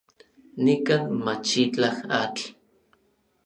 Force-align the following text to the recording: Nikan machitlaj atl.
Nikan 0.63 1.03
machitlaj 1.25 1.95
atl. 2.21 2.41